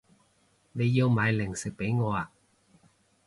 [0.71, 2.31] 你要買零食畀我啊